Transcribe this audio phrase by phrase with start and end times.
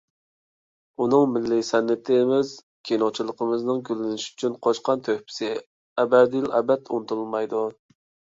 [1.03, 2.53] ئۇنىڭ مىللىي سەنئىتىمىز،
[2.89, 5.51] كىنوچىلىقىمىزنىڭ گۈللىنىشى ئۈچۈن قوشقان تۆھپىسى
[6.05, 7.63] ئەبەدىلئەبەد ئۇنتۇلمايدۇ.